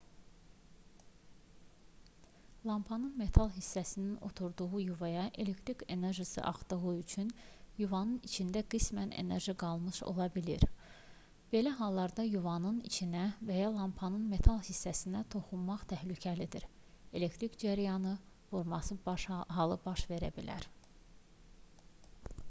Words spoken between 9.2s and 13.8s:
enerji qalmış ola bilər belə halda yuvanın içinə və ya